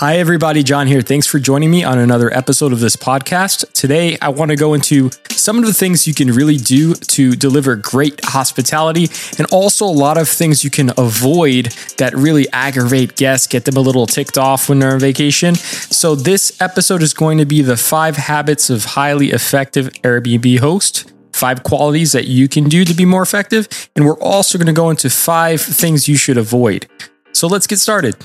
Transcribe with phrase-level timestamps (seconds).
[0.00, 0.64] Hi, everybody.
[0.64, 1.02] John here.
[1.02, 3.70] Thanks for joining me on another episode of this podcast.
[3.74, 7.36] Today, I want to go into some of the things you can really do to
[7.36, 9.06] deliver great hospitality
[9.38, 11.66] and also a lot of things you can avoid
[11.98, 15.54] that really aggravate guests, get them a little ticked off when they're on vacation.
[15.54, 21.12] So, this episode is going to be the five habits of highly effective Airbnb host
[21.32, 23.68] five qualities that you can do to be more effective.
[23.94, 26.88] And we're also going to go into five things you should avoid.
[27.32, 28.16] So let's get started.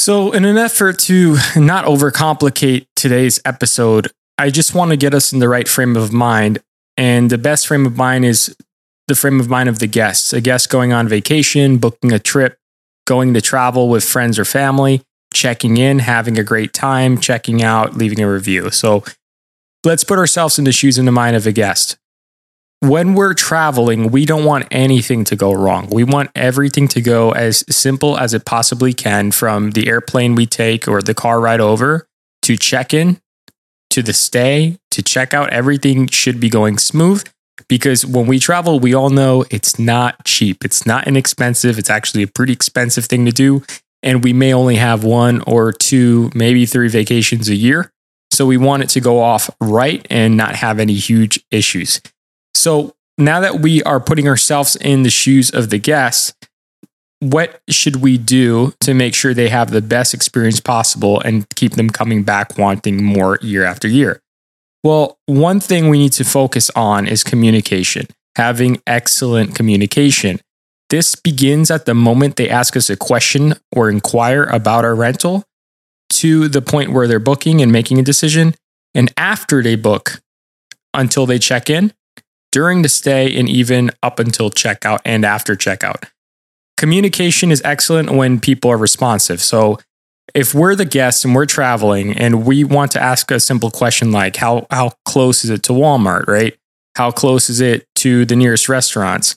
[0.00, 5.30] So, in an effort to not overcomplicate today's episode, I just want to get us
[5.30, 6.60] in the right frame of mind.
[6.96, 8.56] And the best frame of mind is
[9.08, 10.32] the frame of mind of the guests.
[10.32, 12.56] A guest going on vacation, booking a trip,
[13.06, 15.02] going to travel with friends or family,
[15.34, 18.70] checking in, having a great time, checking out, leaving a review.
[18.70, 19.04] So,
[19.84, 21.98] let's put ourselves in the shoes and the mind of a guest
[22.80, 25.88] when we're traveling, we don't want anything to go wrong.
[25.90, 30.46] We want everything to go as simple as it possibly can from the airplane we
[30.46, 32.06] take or the car ride over
[32.42, 33.20] to check in
[33.90, 35.50] to the stay to check out.
[35.50, 37.28] Everything should be going smooth
[37.68, 40.64] because when we travel, we all know it's not cheap.
[40.64, 41.78] It's not inexpensive.
[41.78, 43.62] It's actually a pretty expensive thing to do.
[44.02, 47.92] And we may only have one or two, maybe three vacations a year.
[48.32, 52.00] So we want it to go off right and not have any huge issues.
[52.60, 56.34] So now that we are putting ourselves in the shoes of the guests,
[57.20, 61.72] what should we do to make sure they have the best experience possible and keep
[61.72, 64.20] them coming back wanting more year after year?
[64.84, 70.38] Well, one thing we need to focus on is communication, having excellent communication.
[70.90, 75.44] This begins at the moment they ask us a question or inquire about our rental
[76.10, 78.54] to the point where they're booking and making a decision,
[78.94, 80.20] and after they book
[80.92, 81.94] until they check in
[82.52, 86.04] during the stay and even up until checkout and after checkout.
[86.76, 89.40] Communication is excellent when people are responsive.
[89.40, 89.78] So
[90.34, 94.12] if we're the guests and we're traveling and we want to ask a simple question
[94.12, 96.56] like how how close is it to Walmart, right?
[96.96, 99.36] How close is it to the nearest restaurants?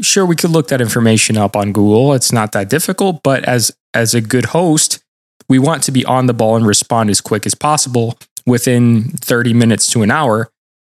[0.00, 2.14] Sure, we could look that information up on Google.
[2.14, 5.02] It's not that difficult, but as as a good host,
[5.48, 9.54] we want to be on the ball and respond as quick as possible within 30
[9.54, 10.50] minutes to an hour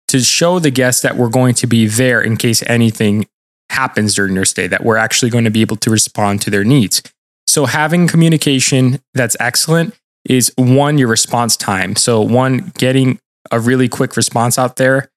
[0.09, 3.27] to show the guests that we're going to be there in case anything
[3.69, 6.63] happens during their stay, that we're actually going to be able to respond to their
[6.63, 7.03] needs.
[7.47, 11.95] So, having communication that's excellent is one, your response time.
[11.95, 13.19] So, one, getting
[13.51, 15.09] a really quick response out there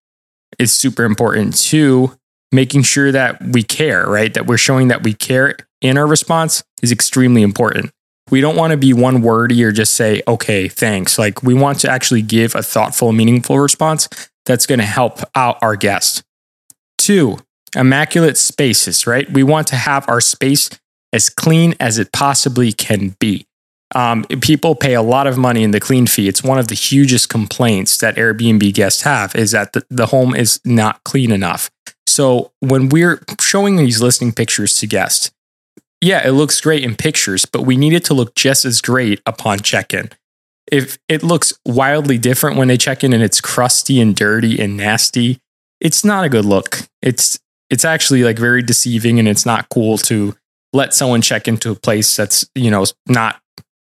[0.58, 1.56] is super important.
[1.56, 2.16] Two,
[2.52, 4.32] making sure that we care, right?
[4.32, 7.90] That we're showing that we care in our response is extremely important.
[8.30, 11.18] We don't want to be one wordy or just say, okay, thanks.
[11.18, 14.08] Like, we want to actually give a thoughtful, meaningful response
[14.46, 16.22] that's going to help out our guest.
[16.98, 17.38] Two,
[17.76, 19.30] immaculate spaces, right?
[19.30, 20.70] We want to have our space
[21.12, 23.46] as clean as it possibly can be.
[23.94, 26.26] Um, people pay a lot of money in the clean fee.
[26.26, 30.34] It's one of the hugest complaints that Airbnb guests have is that the, the home
[30.34, 31.70] is not clean enough.
[32.06, 35.30] So when we're showing these listing pictures to guests,
[36.00, 39.20] yeah, it looks great in pictures, but we need it to look just as great
[39.26, 40.10] upon check in
[40.72, 44.76] if it looks wildly different when they check in and it's crusty and dirty and
[44.76, 45.38] nasty,
[45.80, 46.80] it's not a good look.
[47.02, 47.38] It's
[47.70, 50.34] it's actually like very deceiving and it's not cool to
[50.72, 53.40] let someone check into a place that's, you know, not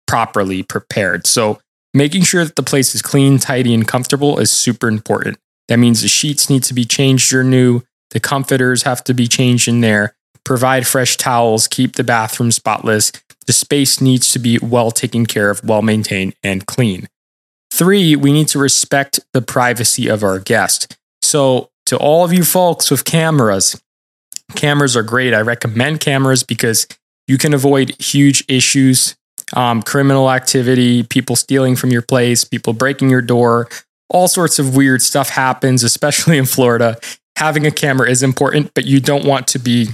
[0.07, 1.27] properly prepared.
[1.27, 1.59] So
[1.93, 5.39] making sure that the place is clean, tidy, and comfortable is super important.
[5.69, 9.27] That means the sheets need to be changed or new, the comforters have to be
[9.27, 10.15] changed in there,
[10.45, 13.13] provide fresh towels, keep the bathroom spotless,
[13.47, 17.09] the space needs to be well taken care of, well maintained, and clean.
[17.73, 20.97] Three, we need to respect the privacy of our guest.
[21.23, 23.81] So, to all of you folks with cameras,
[24.55, 25.35] cameras are great.
[25.35, 26.87] I recommend cameras because
[27.29, 29.17] you can avoid huge issues,
[29.55, 33.69] um, criminal activity, people stealing from your place, people breaking your door,
[34.09, 36.99] all sorts of weird stuff happens, especially in Florida.
[37.37, 39.89] Having a camera is important, but you don't want to be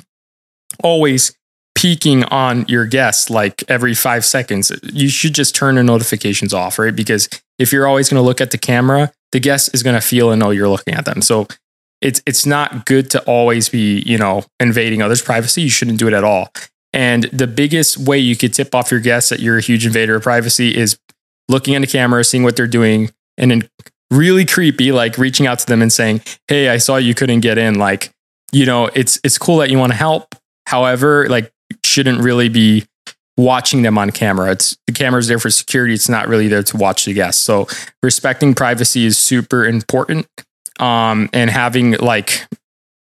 [0.82, 1.36] always
[1.82, 6.78] peeking on your guests like every five seconds, you should just turn the notifications off,
[6.78, 6.94] right?
[6.94, 10.00] Because if you're always going to look at the camera, the guest is going to
[10.00, 11.20] feel and know you're looking at them.
[11.20, 11.48] So
[12.00, 15.62] it's it's not good to always be, you know, invading others' privacy.
[15.62, 16.52] You shouldn't do it at all.
[16.92, 20.14] And the biggest way you could tip off your guests that you're a huge invader
[20.14, 20.96] of privacy is
[21.48, 23.68] looking at the camera, seeing what they're doing, and then
[24.12, 27.58] really creepy, like reaching out to them and saying, Hey, I saw you couldn't get
[27.58, 27.74] in.
[27.74, 28.12] Like,
[28.52, 30.36] you know, it's it's cool that you want to help.
[30.68, 31.52] However, like
[31.92, 32.84] shouldn't really be
[33.36, 34.52] watching them on camera.
[34.52, 35.94] It's the camera's there for security.
[35.94, 37.42] It's not really there to watch the guests.
[37.42, 37.66] So
[38.02, 40.26] respecting privacy is super important.
[40.80, 42.46] Um, and having like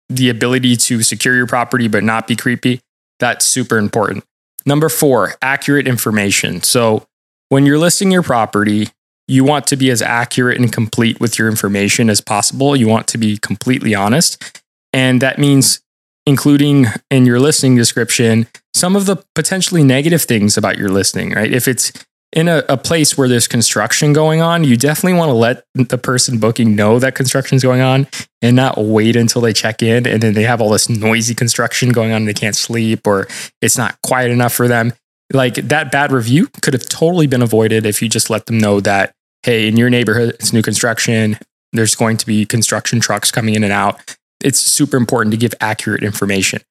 [0.08, 2.80] the ability to secure your property but not be creepy,
[3.18, 4.24] that's super important.
[4.64, 6.62] Number four, accurate information.
[6.62, 7.06] So
[7.48, 8.88] when you're listing your property,
[9.28, 12.76] you want to be as accurate and complete with your information as possible.
[12.76, 14.62] You want to be completely honest.
[14.92, 15.80] And that means
[16.26, 21.50] including in your listing description some of the potentially negative things about your listing, right?
[21.50, 21.92] If it's
[22.32, 25.96] in a, a, place where there's construction going on, you definitely want to let the
[25.96, 28.06] person booking know that construction is going on
[28.42, 31.90] and not wait until they check in and then they have all this noisy construction
[31.90, 33.26] going on and they can't sleep or
[33.62, 34.92] it's not quiet enough for them.
[35.32, 38.80] Like that bad review could have totally been avoided if you just let them know
[38.80, 41.38] that, hey, in your neighborhood, it's new construction.
[41.72, 44.16] There's going to be construction trucks coming in and out.
[44.46, 46.62] It's super important to give accurate information.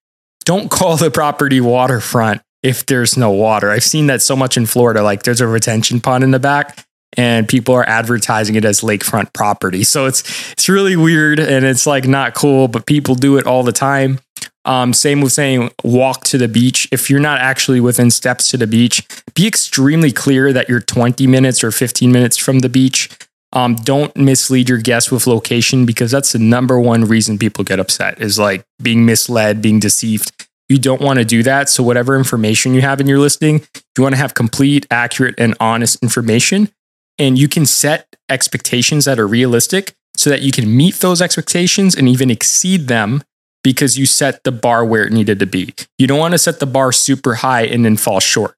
[0.45, 3.69] Don't call the property waterfront if there's no water.
[3.69, 5.03] I've seen that so much in Florida.
[5.03, 6.85] Like there's a retention pond in the back
[7.17, 9.83] and people are advertising it as lakefront property.
[9.83, 10.23] So it's
[10.53, 14.19] it's really weird and it's like not cool, but people do it all the time.
[14.63, 16.87] Um, same with saying walk to the beach.
[16.93, 19.05] If you're not actually within steps to the beach,
[19.35, 23.09] be extremely clear that you're 20 minutes or 15 minutes from the beach.
[23.55, 27.79] Um, don't mislead your guests with location because that's the number one reason people get
[27.79, 30.47] upset is like being misled, being deceived.
[30.67, 31.69] You don't want to do that.
[31.69, 33.65] So, whatever information you have in your listing,
[33.97, 36.69] you want to have complete, accurate, and honest information.
[37.17, 41.95] And you can set expectations that are realistic so that you can meet those expectations
[41.95, 43.23] and even exceed them
[43.63, 45.73] because you set the bar where it needed to be.
[45.97, 48.55] You don't want to set the bar super high and then fall short.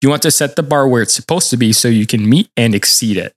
[0.00, 2.50] You want to set the bar where it's supposed to be so you can meet
[2.56, 3.34] and exceed it.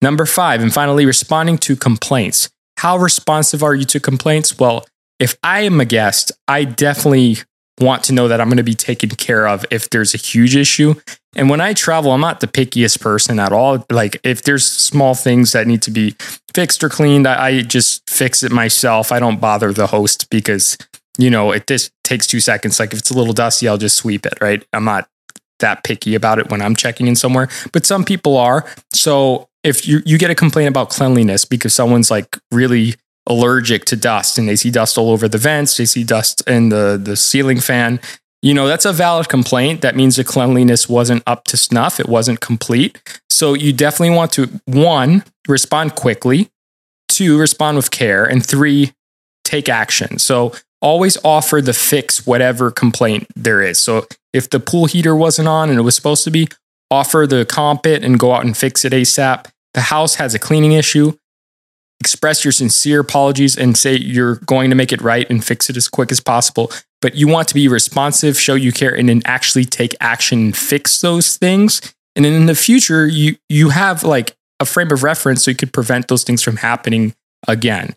[0.00, 2.50] Number five, and finally, responding to complaints.
[2.78, 4.58] How responsive are you to complaints?
[4.58, 4.86] Well,
[5.18, 7.38] if I am a guest, I definitely
[7.80, 10.56] want to know that I'm going to be taken care of if there's a huge
[10.56, 10.94] issue.
[11.36, 13.84] And when I travel, I'm not the pickiest person at all.
[13.90, 16.14] Like if there's small things that need to be
[16.54, 19.12] fixed or cleaned, I, just fix it myself.
[19.12, 20.76] I don't bother the host because,
[21.16, 22.80] you know, it just takes two seconds.
[22.80, 24.64] Like if it's a little dusty, I'll just sweep it, right?
[24.72, 25.08] I'm not
[25.60, 28.64] that picky about it when I'm checking in somewhere, but some people are.
[28.92, 32.94] So if you, you get a complaint about cleanliness because someone's like really
[33.26, 36.70] allergic to dust and they see dust all over the vents, they see dust in
[36.70, 38.00] the, the ceiling fan.
[38.40, 39.82] You know, that's a valid complaint.
[39.82, 43.20] That means the cleanliness wasn't up to snuff, it wasn't complete.
[43.28, 46.48] So you definitely want to, one, respond quickly,
[47.08, 48.92] two, respond with care, and three,
[49.44, 50.18] take action.
[50.18, 53.78] So always offer the fix whatever complaint there is.
[53.78, 56.48] So if the pool heater wasn't on and it was supposed to be,
[56.90, 59.46] offer the comp it and go out and fix it ASAP.
[59.74, 61.16] The house has a cleaning issue
[62.00, 65.76] express your sincere apologies and say you're going to make it right and fix it
[65.76, 66.70] as quick as possible.
[67.00, 70.56] But you want to be responsive, show you care, and then actually take action and
[70.56, 71.94] fix those things.
[72.16, 75.56] And then in the future, you you have like a frame of reference so you
[75.56, 77.14] could prevent those things from happening
[77.46, 77.94] again.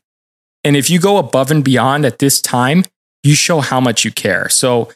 [0.63, 2.83] And if you go above and beyond at this time,
[3.23, 4.49] you show how much you care.
[4.49, 4.91] So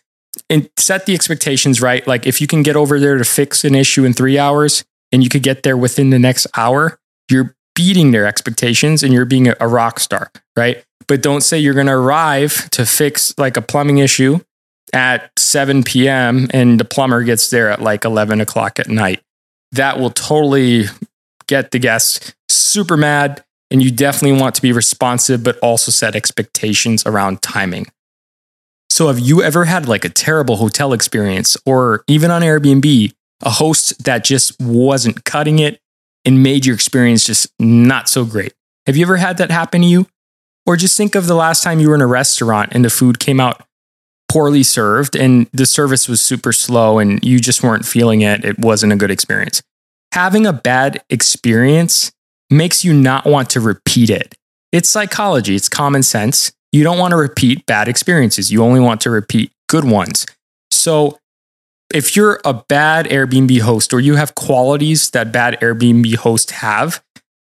[0.49, 2.05] and set the expectations right.
[2.05, 4.83] Like if you can get over there to fix an issue in three hours
[5.15, 6.99] and you could get there within the next hour,
[7.31, 10.83] you're beating their expectations and you're being a, rock star, right?
[11.07, 14.39] But don't say you're going to arrive to fix like a plumbing issue
[14.91, 16.49] at 7 p.m.
[16.51, 19.21] and the plumber gets there at like 11 o'clock at night.
[19.71, 20.87] That will totally
[21.47, 23.41] get the guests super mad.
[23.71, 27.87] And you definitely want to be responsive, but also set expectations around timing.
[28.89, 33.49] So, have you ever had like a terrible hotel experience or even on Airbnb, a
[33.49, 35.79] host that just wasn't cutting it
[36.23, 38.53] and made your experience just not so great.
[38.85, 40.07] Have you ever had that happen to you?
[40.65, 43.19] Or just think of the last time you were in a restaurant and the food
[43.19, 43.61] came out
[44.27, 48.43] poorly served and the service was super slow and you just weren't feeling it.
[48.43, 49.61] It wasn't a good experience.
[50.11, 52.11] Having a bad experience
[52.49, 54.35] makes you not want to repeat it.
[54.71, 56.51] It's psychology, it's common sense.
[56.71, 60.25] You don't want to repeat bad experiences, you only want to repeat good ones.
[60.71, 61.19] So
[61.95, 67.01] if you're a bad Airbnb host or you have qualities that bad Airbnb hosts have,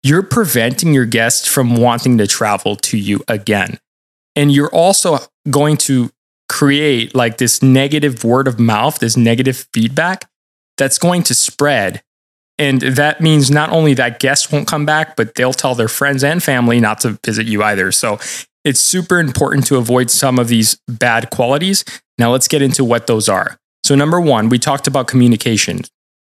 [0.04, 3.80] you're preventing your guests from wanting to travel to you again.
[4.36, 5.18] And you're also
[5.50, 6.12] going to
[6.48, 10.30] create like this negative word of mouth, this negative feedback
[10.78, 12.04] that's going to spread.
[12.60, 16.24] And that means not only that guests won't come back, but they'll tell their friends
[16.24, 17.92] and family not to visit you either.
[17.92, 18.20] So
[18.64, 21.84] it's super important to avoid some of these bad qualities.
[22.20, 23.58] Now let's get into what those are.
[23.86, 25.82] So, number one, we talked about communication.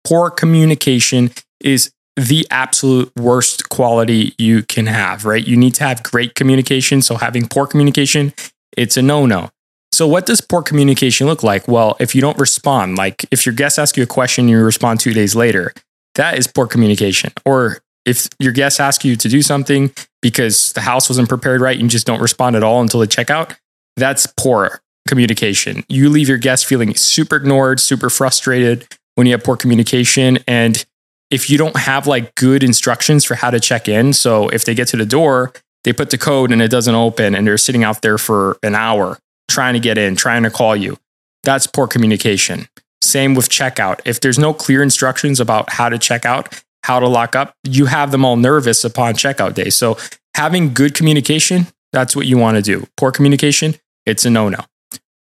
[0.07, 5.47] Poor communication is the absolute worst quality you can have, right?
[5.47, 7.03] You need to have great communication.
[7.03, 8.33] So, having poor communication,
[8.79, 9.51] it's a no no.
[9.93, 11.69] So, what does poor communication look like?
[11.69, 14.65] Well, if you don't respond, like if your guests ask you a question and you
[14.65, 15.75] respond two days later,
[16.15, 17.31] that is poor communication.
[17.45, 21.75] Or if your guests ask you to do something because the house wasn't prepared right
[21.75, 23.55] and you just don't respond at all until they check out,
[23.99, 25.85] that's poor communication.
[25.89, 28.87] You leave your guests feeling super ignored, super frustrated
[29.17, 30.39] when you have poor communication.
[30.47, 30.83] And
[31.31, 34.75] if you don't have like good instructions for how to check in, so if they
[34.75, 35.53] get to the door,
[35.85, 38.75] they put the code and it doesn't open and they're sitting out there for an
[38.75, 39.19] hour
[39.51, 40.97] trying to get in, trying to call you.
[41.43, 42.69] That's poor communication.
[43.03, 44.01] Same with checkout.
[44.05, 47.87] If there's no clear instructions about how to check out, how to lock up, you
[47.87, 49.71] have them all nervous upon checkout day.
[49.71, 49.99] So
[50.37, 52.87] having good communication, that's what you want to do.
[52.97, 53.75] Poor communication,
[54.07, 54.61] it's a no no.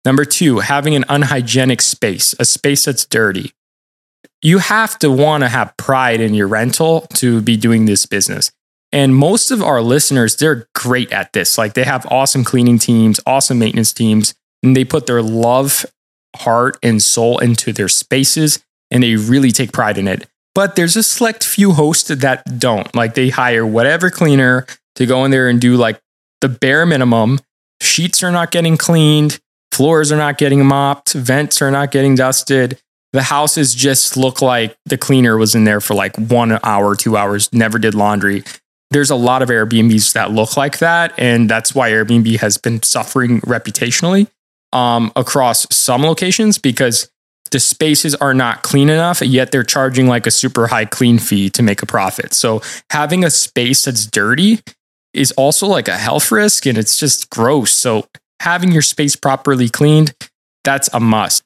[0.08, 3.52] Number two, having an unhygienic space, a space that's dirty.
[4.42, 8.54] You have to want to have pride in your rental to be doing this business.
[8.94, 11.58] And most of our listeners, they're great at this.
[11.58, 14.34] Like they have awesome cleaning teams, awesome maintenance teams,
[14.64, 15.86] and they put their love,
[16.38, 20.26] heart, and soul into their spaces and they really take pride in it.
[20.56, 22.96] But there's a select few hosts that don't.
[22.96, 26.00] Like they hire whatever cleaner to go in there and do like
[26.40, 27.40] the bare minimum.
[27.82, 29.42] Sheets are not getting cleaned,
[29.78, 32.80] floors are not getting mopped, vents are not getting dusted.
[33.14, 37.16] The houses just look like the cleaner was in there for like one hour, two
[37.16, 38.44] hours, never did laundry
[38.92, 41.14] there's a lot of Airbnbs that look like that.
[41.18, 44.28] And that's why Airbnb has been suffering reputationally
[44.74, 47.10] um, across some locations because
[47.52, 51.50] the spaces are not clean enough, yet they're charging like a super high clean fee
[51.52, 52.34] to make a profit.
[52.34, 54.60] So having a space that's dirty
[55.14, 57.72] is also like a health risk and it's just gross.
[57.72, 58.08] So
[58.40, 60.14] having your space properly cleaned,
[60.64, 61.44] that's a must.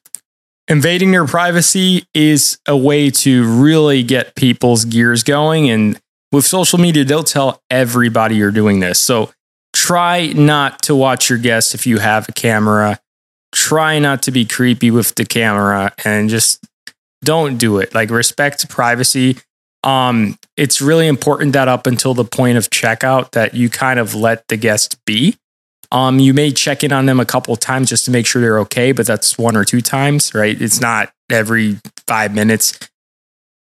[0.68, 6.00] Invading their privacy is a way to really get people's gears going and
[6.32, 8.98] with social media, they'll tell everybody you're doing this.
[8.98, 9.30] So
[9.74, 12.98] try not to watch your guests if you have a camera.
[13.54, 16.64] Try not to be creepy with the camera and just
[17.22, 17.94] don't do it.
[17.94, 19.36] Like respect privacy.
[19.84, 24.14] Um, it's really important that up until the point of checkout that you kind of
[24.14, 25.36] let the guest be.
[25.92, 28.60] Um, you may check in on them a couple times just to make sure they're
[28.60, 30.60] okay, but that's one or two times, right?
[30.60, 32.78] It's not every five minutes.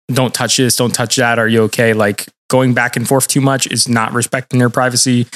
[0.07, 1.39] Don't touch this, don't touch that.
[1.39, 1.91] Are you okay?
[1.91, 5.27] Like going back and forth too much is not respecting their privacy.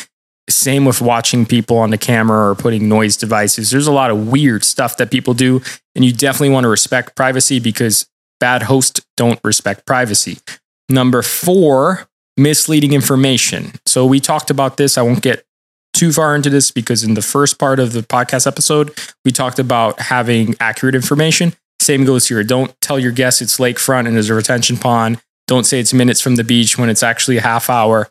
[0.50, 3.72] Same with watching people on the camera or putting noise devices.
[3.72, 5.62] There's a lot of weird stuff that people do,
[5.96, 8.08] and you definitely want to respect privacy because
[8.40, 10.38] bad hosts don't respect privacy.
[10.88, 13.74] Number four, misleading information.
[13.86, 14.98] So we talked about this.
[14.98, 15.46] I won't get
[15.96, 18.92] too far into this because in the first part of the podcast episode,
[19.24, 21.54] we talked about having accurate information.
[21.82, 22.44] Same goes here.
[22.44, 26.22] Don't tell your guests it's lakefront and there's a retention pond don't say it's minutes
[26.22, 28.10] from the beach when it's actually a half hour.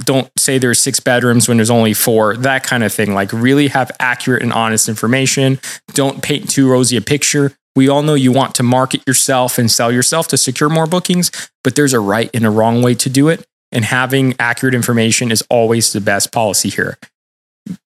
[0.00, 3.14] Don't say there's six bedrooms when there's only four, that kind of thing.
[3.14, 5.60] Like, really have accurate and honest information.
[5.94, 7.56] Don't paint too rosy a picture.
[7.76, 11.30] We all know you want to market yourself and sell yourself to secure more bookings,
[11.62, 13.46] but there's a right and a wrong way to do it.
[13.72, 16.98] And having accurate information is always the best policy here.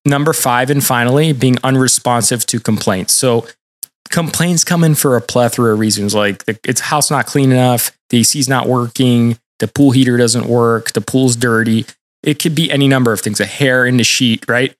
[0.05, 3.13] Number five, and finally, being unresponsive to complaints.
[3.13, 3.47] So,
[4.09, 7.95] complaints come in for a plethora of reasons like the, it's house not clean enough
[8.09, 11.85] the AC's not working, the pool heater doesn't work, the pool's dirty.
[12.23, 14.75] It could be any number of things, a hair in the sheet, right?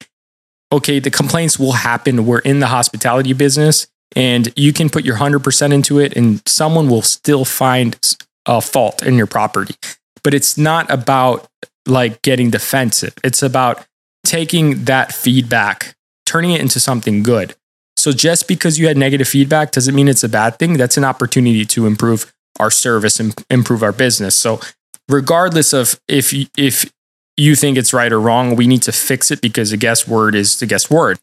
[0.72, 2.26] Okay, the complaints will happen.
[2.26, 6.90] We're in the hospitality business and you can put your 100% into it and someone
[6.90, 7.98] will still find
[8.46, 9.76] a fault in your property.
[10.24, 11.48] But it's not about
[11.86, 13.14] like getting defensive.
[13.24, 13.86] It's about
[14.30, 15.96] taking that feedback,
[16.28, 17.56] turning it into something good.
[17.98, 20.78] So just because you had negative feedback doesn't mean it's a bad thing.
[20.78, 24.36] That's an opportunity to improve our service and improve our business.
[24.36, 24.60] So
[25.10, 26.92] regardless of if if
[27.38, 30.36] you think it's right or wrong, we need to fix it because the guest word
[30.36, 31.18] is the guest word.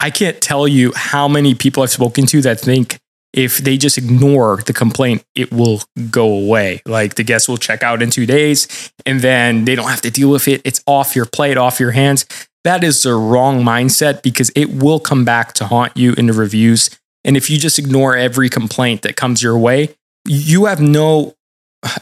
[0.00, 2.98] I can't tell you how many people I've spoken to that think
[3.32, 6.82] if they just ignore the complaint, it will go away.
[6.86, 10.10] Like the guest will check out in two days and then they don't have to
[10.10, 10.62] deal with it.
[10.64, 12.26] It's off your plate, off your hands.
[12.64, 16.32] That is the wrong mindset because it will come back to haunt you in the
[16.32, 16.90] reviews.
[17.24, 19.94] And if you just ignore every complaint that comes your way,
[20.26, 21.34] you have no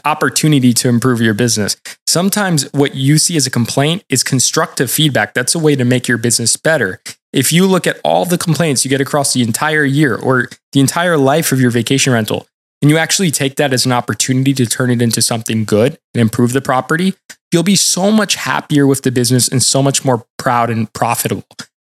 [0.05, 1.77] opportunity to improve your business.
[2.05, 5.33] Sometimes what you see as a complaint is constructive feedback.
[5.33, 6.99] That's a way to make your business better.
[7.33, 10.79] If you look at all the complaints you get across the entire year or the
[10.79, 12.47] entire life of your vacation rental,
[12.81, 16.21] and you actually take that as an opportunity to turn it into something good and
[16.21, 17.15] improve the property,
[17.51, 21.45] you'll be so much happier with the business and so much more proud and profitable.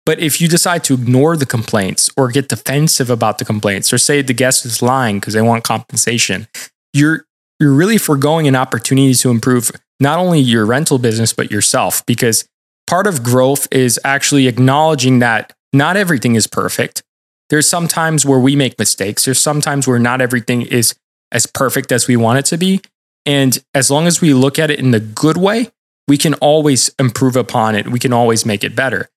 [0.07, 3.99] But if you decide to ignore the complaints or get defensive about the complaints or
[3.99, 6.49] say the guest is lying because they want compensation,
[6.93, 7.27] you're
[7.59, 9.71] you're really foregoing an opportunity to improve
[10.01, 12.49] not only your rental business but yourself because
[12.87, 17.03] part of growth is actually acknowledging that not everything is perfect.
[17.51, 19.25] There's some times where we make mistakes.
[19.25, 20.95] There's sometimes where not everything is
[21.33, 22.81] as perfect as we want it to be.
[23.27, 25.69] And as long as we look at it in the good way,
[26.09, 27.89] we can always improve upon it.
[27.89, 29.09] We can always make it better.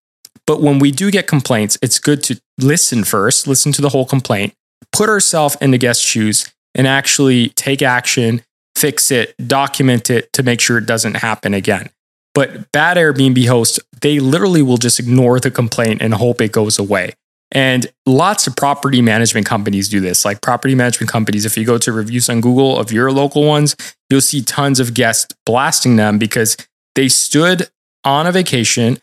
[0.45, 4.05] But when we do get complaints, it's good to listen first, listen to the whole
[4.05, 4.53] complaint,
[4.91, 8.41] put ourselves in the guest shoes, and actually take action,
[8.75, 11.89] fix it, document it to make sure it doesn't happen again.
[12.33, 16.79] But bad Airbnb hosts, they literally will just ignore the complaint and hope it goes
[16.79, 17.13] away.
[17.53, 20.25] And lots of property management companies do this.
[20.25, 23.75] Like property management companies, if you go to reviews on Google of your local ones,
[24.09, 26.57] you'll see tons of guests blasting them because
[26.95, 27.69] they stood
[28.03, 28.97] on a vacation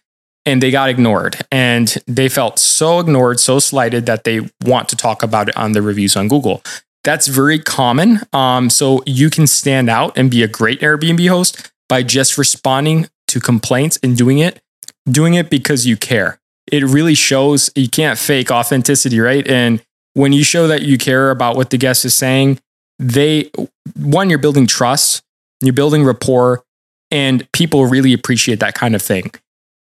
[0.44, 1.36] and they got ignored.
[1.52, 5.72] And they felt so ignored, so slighted that they want to talk about it on
[5.72, 6.62] the reviews on Google.
[7.04, 8.20] That's very common.
[8.32, 13.08] Um, so you can stand out and be a great Airbnb host by just responding
[13.28, 14.60] to complaints and doing it,
[15.08, 16.40] doing it because you care.
[16.70, 19.46] It really shows you can't fake authenticity, right?
[19.46, 19.82] And
[20.14, 22.60] when you show that you care about what the guest is saying,
[22.98, 23.50] they,
[23.96, 25.22] one, you're building trust,
[25.60, 26.62] you're building rapport,
[27.10, 29.32] and people really appreciate that kind of thing.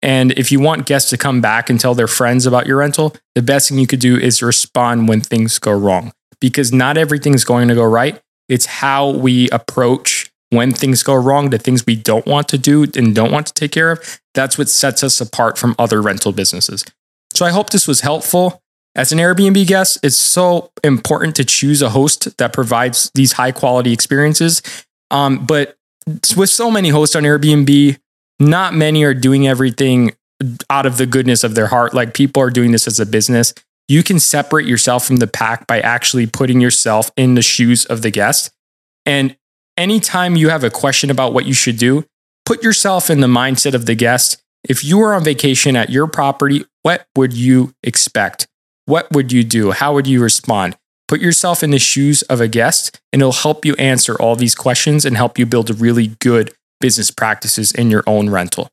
[0.02, 3.14] And if you want guests to come back and tell their friends about your rental,
[3.34, 7.44] the best thing you could do is respond when things go wrong because not everything's
[7.44, 8.20] going to go right.
[8.48, 10.19] It's how we approach
[10.50, 13.54] when things go wrong, the things we don't want to do and don't want to
[13.54, 16.84] take care of, that's what sets us apart from other rental businesses.
[17.32, 18.62] So I hope this was helpful.
[18.96, 23.52] As an Airbnb guest, it's so important to choose a host that provides these high
[23.52, 24.62] quality experiences.
[25.12, 25.76] Um, but
[26.36, 27.98] with so many hosts on Airbnb,
[28.40, 30.12] not many are doing everything
[30.68, 31.94] out of the goodness of their heart.
[31.94, 33.54] Like people are doing this as a business.
[33.86, 38.02] You can separate yourself from the pack by actually putting yourself in the shoes of
[38.02, 38.50] the guest.
[39.06, 39.36] And
[39.76, 42.04] anytime you have a question about what you should do,
[42.44, 44.42] put yourself in the mindset of the guest.
[44.64, 48.46] If you were on vacation at your property, what would you expect?
[48.86, 49.70] What would you do?
[49.70, 50.76] How would you respond?
[51.08, 54.54] Put yourself in the shoes of a guest, and it'll help you answer all these
[54.54, 58.68] questions and help you build really good business practices in your own rental.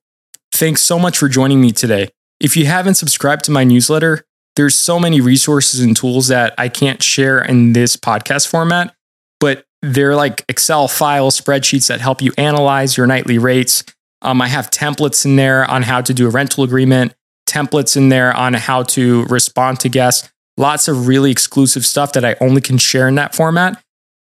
[0.51, 2.10] Thanks so much for joining me today.
[2.39, 4.24] If you haven't subscribed to my newsletter,
[4.56, 8.94] there's so many resources and tools that I can't share in this podcast format,
[9.39, 13.83] but they're like Excel file spreadsheets that help you analyze your nightly rates.
[14.22, 17.13] Um, I have templates in there on how to do a rental agreement,
[17.48, 20.29] templates in there on how to respond to guests.
[20.57, 23.81] Lots of really exclusive stuff that I only can share in that format.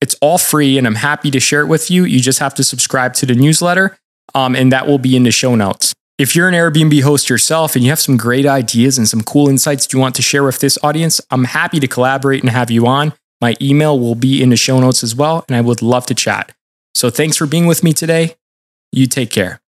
[0.02, 2.06] It's all free and I'm happy to share it with you.
[2.06, 3.98] You just have to subscribe to the newsletter,
[4.36, 5.94] um, and that will be in the show notes.
[6.18, 9.50] If you're an Airbnb host yourself and you have some great ideas and some cool
[9.50, 12.86] insights you want to share with this audience, I'm happy to collaborate and have you
[12.86, 13.14] on.
[13.42, 16.16] My email will be in the show notes as well, and I would love to
[16.16, 16.54] chat.
[16.94, 18.36] So thanks for being with me today.
[18.92, 19.62] You take care.